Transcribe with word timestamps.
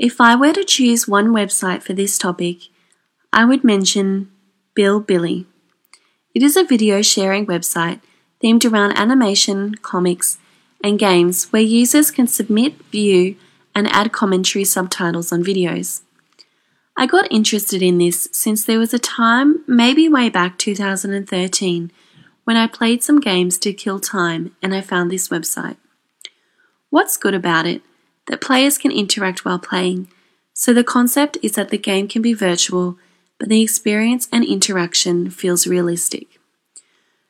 If 0.00 0.18
I 0.18 0.34
were 0.34 0.54
to 0.54 0.64
choose 0.64 1.06
one 1.06 1.26
website 1.26 1.82
for 1.82 1.92
this 1.92 2.16
topic, 2.16 2.68
I 3.34 3.44
would 3.44 3.62
mention 3.62 4.32
Bilibili. 4.74 5.44
It 6.34 6.42
is 6.42 6.56
a 6.56 6.64
video 6.64 7.02
sharing 7.02 7.44
website 7.44 8.00
themed 8.42 8.64
around 8.64 8.96
animation, 8.96 9.74
comics, 9.74 10.38
and 10.82 10.98
games 10.98 11.52
where 11.52 11.60
users 11.60 12.10
can 12.10 12.26
submit, 12.26 12.82
view, 12.90 13.36
and 13.74 13.86
add 13.88 14.10
commentary 14.10 14.64
subtitles 14.64 15.32
on 15.32 15.44
videos. 15.44 16.00
I 16.96 17.04
got 17.04 17.30
interested 17.30 17.82
in 17.82 17.98
this 17.98 18.26
since 18.32 18.64
there 18.64 18.78
was 18.78 18.94
a 18.94 18.98
time, 18.98 19.62
maybe 19.66 20.08
way 20.08 20.30
back 20.30 20.56
2013, 20.56 21.92
when 22.44 22.56
I 22.56 22.66
played 22.68 23.02
some 23.02 23.20
games 23.20 23.58
to 23.58 23.74
kill 23.74 24.00
time 24.00 24.56
and 24.62 24.74
I 24.74 24.80
found 24.80 25.10
this 25.10 25.28
website. 25.28 25.76
What's 26.88 27.18
good 27.18 27.34
about 27.34 27.66
it? 27.66 27.82
That 28.30 28.40
players 28.40 28.78
can 28.78 28.92
interact 28.92 29.44
while 29.44 29.58
playing, 29.58 30.06
so 30.54 30.72
the 30.72 30.84
concept 30.84 31.36
is 31.42 31.52
that 31.52 31.70
the 31.70 31.76
game 31.76 32.06
can 32.06 32.22
be 32.22 32.32
virtual, 32.32 32.96
but 33.40 33.48
the 33.48 33.60
experience 33.60 34.28
and 34.30 34.44
interaction 34.44 35.30
feels 35.30 35.66
realistic. 35.66 36.38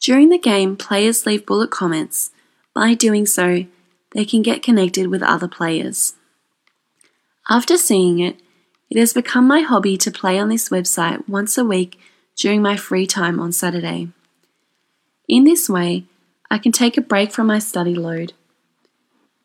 During 0.00 0.28
the 0.28 0.38
game, 0.38 0.76
players 0.76 1.24
leave 1.24 1.46
bullet 1.46 1.70
comments. 1.70 2.30
By 2.74 2.92
doing 2.92 3.24
so, 3.24 3.64
they 4.14 4.26
can 4.26 4.42
get 4.42 4.62
connected 4.62 5.06
with 5.06 5.22
other 5.22 5.48
players. 5.48 6.12
After 7.48 7.78
seeing 7.78 8.18
it, 8.18 8.40
it 8.90 8.98
has 8.98 9.14
become 9.14 9.46
my 9.46 9.60
hobby 9.60 9.96
to 9.96 10.10
play 10.10 10.38
on 10.38 10.50
this 10.50 10.68
website 10.68 11.26
once 11.26 11.56
a 11.56 11.64
week 11.64 11.98
during 12.36 12.60
my 12.60 12.76
free 12.76 13.06
time 13.06 13.40
on 13.40 13.50
Saturday. 13.50 14.08
In 15.26 15.44
this 15.44 15.70
way, 15.70 16.04
I 16.50 16.58
can 16.58 16.70
take 16.70 16.98
a 16.98 17.00
break 17.00 17.32
from 17.32 17.46
my 17.46 17.60
study 17.60 17.94
load. 17.94 18.34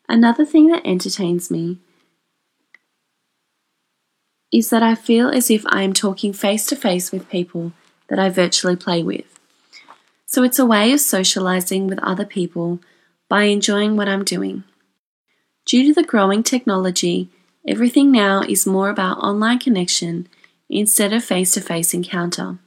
Another 0.08 0.44
thing 0.44 0.68
that 0.68 0.86
entertains 0.86 1.50
me 1.50 1.78
is 4.50 4.70
that 4.70 4.82
I 4.82 4.94
feel 4.94 5.28
as 5.28 5.50
if 5.50 5.66
I 5.66 5.82
am 5.82 5.92
talking 5.92 6.32
face 6.32 6.66
to 6.66 6.76
face 6.76 7.12
with 7.12 7.28
people 7.28 7.72
that 8.08 8.18
I 8.18 8.30
virtually 8.30 8.76
play 8.76 9.02
with. 9.02 9.38
So 10.24 10.42
it's 10.42 10.58
a 10.58 10.66
way 10.66 10.92
of 10.92 11.00
socializing 11.00 11.86
with 11.86 11.98
other 12.02 12.24
people 12.24 12.80
by 13.28 13.44
enjoying 13.44 13.96
what 13.96 14.08
I'm 14.08 14.24
doing. 14.24 14.64
Due 15.66 15.84
to 15.84 15.92
the 15.92 16.06
growing 16.06 16.42
technology, 16.42 17.28
everything 17.66 18.10
now 18.10 18.40
is 18.40 18.66
more 18.66 18.88
about 18.88 19.18
online 19.18 19.58
connection 19.58 20.26
instead 20.70 21.12
of 21.12 21.24
face 21.24 21.52
to 21.52 21.60
face 21.60 21.92
encounter. 21.92 22.58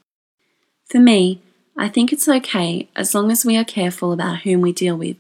For 0.86 1.00
me, 1.00 1.42
I 1.76 1.90
think 1.90 2.14
it's 2.14 2.30
okay 2.30 2.90
as 2.96 3.16
long 3.16 3.32
as 3.32 3.46
we 3.46 3.58
are 3.58 3.64
careful 3.64 4.12
about 4.12 4.42
whom 4.42 4.62
we 4.62 4.72
deal 4.72 4.96
with. 4.96 5.18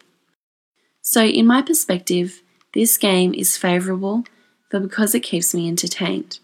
So, 1.02 1.23
in 1.23 1.47
my 1.47 1.61
perspective, 1.63 2.41
this 2.73 2.97
game 2.97 3.33
is 3.33 3.57
favourable, 3.57 4.23
but 4.69 4.83
because 4.83 5.16
it 5.16 5.21
keeps 5.21 5.53
me 5.53 5.67
entertained. 5.67 6.39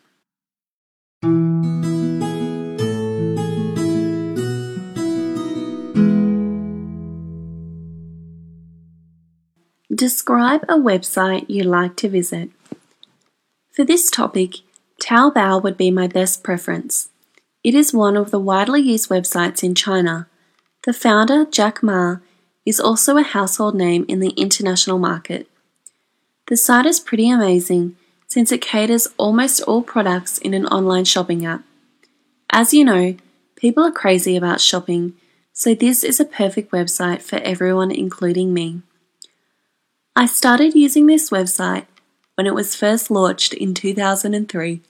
Describe 9.94 10.64
a 10.64 10.76
website 10.76 11.46
you 11.48 11.64
like 11.64 11.96
to 11.98 12.10
visit. 12.10 12.50
For 13.72 13.86
this 13.86 14.10
topic, 14.10 14.56
Taobao 15.02 15.62
would 15.62 15.78
be 15.78 15.92
my 15.92 16.08
best 16.08 16.44
preference. 16.44 17.10
It 17.64 17.76
is 17.76 17.94
one 17.94 18.18
of 18.18 18.32
the 18.32 18.40
widely 18.40 18.82
used 18.82 19.10
websites 19.10 19.64
in 19.64 19.76
China. 19.76 20.28
The 20.86 20.94
founder, 20.94 21.46
Jack 21.46 21.84
Ma, 21.84 22.18
is 22.68 22.82
also 22.82 23.16
a 23.16 23.24
household 23.24 23.76
name 23.76 24.04
in 24.10 24.20
the 24.20 24.32
international 24.32 25.00
market. 25.00 25.48
The 26.48 26.58
site 26.58 26.86
is 26.86 27.00
pretty 27.00 27.30
amazing 27.30 27.96
since 28.28 28.52
it 28.52 28.60
caters 28.60 29.08
almost 29.16 29.62
all 29.62 29.82
products 29.82 30.38
in 30.38 30.54
an 30.54 30.66
online 30.66 31.06
shopping 31.06 31.46
app. 31.46 31.64
As 32.50 32.74
you 32.74 32.84
know, 32.84 33.16
people 33.56 33.86
are 33.86 33.92
crazy 33.92 34.36
about 34.36 34.60
shopping, 34.60 35.14
so 35.54 35.74
this 35.74 36.04
is 36.04 36.20
a 36.20 36.26
perfect 36.26 36.74
website 36.74 37.22
for 37.22 37.38
everyone, 37.38 37.90
including 37.90 38.54
me. 38.54 38.82
I 40.14 40.26
started 40.26 40.76
using 40.76 41.06
this 41.06 41.30
website 41.30 41.86
when 42.36 42.48
it 42.48 42.54
was 42.54 42.76
first 42.76 43.10
launched 43.10 43.54
in 43.54 43.74
2003. 43.76 44.82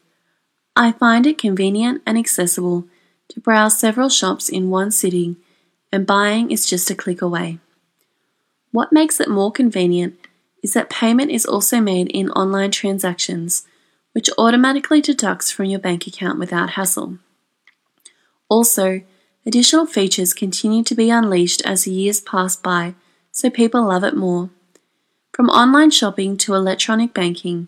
I 0.75 0.91
find 0.93 1.27
it 1.27 1.37
convenient 1.37 2.01
and 2.07 2.17
accessible 2.17 2.85
to 3.29 3.39
browse 3.39 3.79
several 3.79 4.09
shops 4.09 4.49
in 4.49 4.71
one 4.71 4.89
sitting, 4.89 5.35
and 5.91 6.07
buying 6.07 6.49
is 6.49 6.65
just 6.65 6.89
a 6.89 6.95
click 6.95 7.21
away. 7.21 7.59
What 8.71 8.93
makes 8.93 9.19
it 9.19 9.29
more 9.29 9.51
convenient 9.51 10.15
is 10.63 10.73
that 10.73 10.89
payment 10.89 11.31
is 11.31 11.45
also 11.45 11.79
made 11.79 12.07
in 12.09 12.29
online 12.31 12.71
transactions, 12.71 13.65
which 14.13 14.29
automatically 14.37 15.01
deducts 15.01 15.51
from 15.51 15.65
your 15.65 15.79
bank 15.79 16.07
account 16.07 16.39
without 16.39 16.71
hassle. 16.71 17.19
Also, 18.49 19.01
additional 19.45 19.85
features 19.85 20.33
continue 20.33 20.83
to 20.83 20.95
be 20.95 21.09
unleashed 21.09 21.61
as 21.65 21.83
the 21.83 21.91
years 21.91 22.19
pass 22.21 22.55
by, 22.55 22.95
so 23.31 23.49
people 23.49 23.85
love 23.85 24.03
it 24.03 24.15
more. 24.15 24.49
From 25.33 25.49
online 25.49 25.91
shopping 25.91 26.37
to 26.37 26.55
electronic 26.55 27.13
banking, 27.13 27.67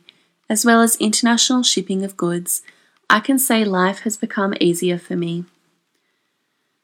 as 0.49 0.65
well 0.65 0.81
as 0.81 0.95
international 0.95 1.63
shipping 1.63 2.03
of 2.03 2.17
goods, 2.17 2.63
I 3.09 3.19
can 3.19 3.37
say 3.37 3.63
life 3.63 3.99
has 3.99 4.17
become 4.17 4.53
easier 4.59 4.97
for 4.97 5.15
me. 5.15 5.45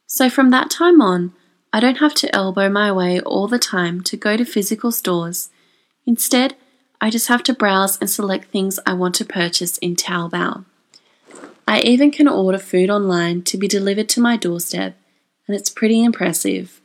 So 0.05 0.29
from 0.29 0.51
that 0.51 0.69
time 0.69 1.01
on, 1.01 1.33
I 1.75 1.81
don't 1.81 1.97
have 1.97 2.13
to 2.15 2.33
elbow 2.33 2.69
my 2.69 2.89
way 2.89 3.19
all 3.19 3.49
the 3.49 3.59
time 3.59 3.99
to 4.03 4.15
go 4.15 4.37
to 4.37 4.45
physical 4.45 4.93
stores. 4.93 5.49
Instead, 6.05 6.55
I 7.01 7.09
just 7.09 7.27
have 7.27 7.43
to 7.43 7.53
browse 7.53 7.99
and 7.99 8.09
select 8.09 8.49
things 8.49 8.79
I 8.85 8.93
want 8.93 9.13
to 9.15 9.25
purchase 9.25 9.77
in 9.79 9.97
Taobao. 9.97 10.63
I 11.67 11.81
even 11.81 12.11
can 12.11 12.29
order 12.29 12.59
food 12.59 12.89
online 12.89 13.41
to 13.41 13.57
be 13.57 13.67
delivered 13.67 14.07
to 14.09 14.21
my 14.21 14.37
doorstep, 14.37 14.97
and 15.49 15.57
it's 15.57 15.69
pretty 15.69 16.01
impressive. 16.01 16.79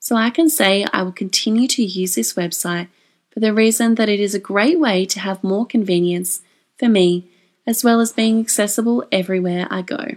So 0.00 0.16
I 0.16 0.30
can 0.30 0.48
say 0.48 0.86
I 0.94 1.02
will 1.02 1.12
continue 1.12 1.68
to 1.68 1.84
use 1.84 2.14
this 2.14 2.32
website 2.32 2.88
for 3.30 3.40
the 3.40 3.52
reason 3.52 3.96
that 3.96 4.08
it 4.08 4.18
is 4.18 4.34
a 4.34 4.38
great 4.38 4.80
way 4.80 5.04
to 5.04 5.20
have 5.20 5.44
more 5.44 5.66
convenience 5.66 6.40
for 6.78 6.88
me 6.88 7.28
as 7.66 7.84
well 7.84 8.00
as 8.00 8.12
being 8.12 8.40
accessible 8.40 9.04
everywhere 9.12 9.68
I 9.70 9.82
go. 9.82 10.16